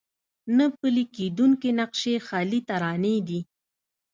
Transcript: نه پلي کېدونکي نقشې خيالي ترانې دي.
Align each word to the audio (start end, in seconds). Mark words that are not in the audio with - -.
نه 0.57 0.65
پلي 0.77 1.03
کېدونکي 1.15 1.69
نقشې 1.79 2.15
خيالي 2.27 2.59
ترانې 2.69 3.15
دي. 3.27 3.39